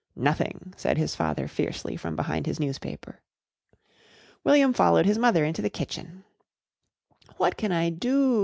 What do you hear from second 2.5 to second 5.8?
newspaper. William followed his mother into the